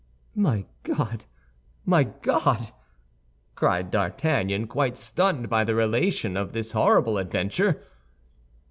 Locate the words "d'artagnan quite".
3.91-4.97